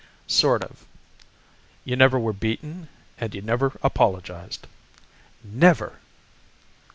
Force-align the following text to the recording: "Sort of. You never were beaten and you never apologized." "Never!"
"Sort 0.25 0.63
of. 0.63 0.87
You 1.85 1.95
never 1.95 2.17
were 2.17 2.33
beaten 2.33 2.87
and 3.19 3.35
you 3.35 3.41
never 3.43 3.73
apologized." 3.83 4.65
"Never!" 5.43 5.99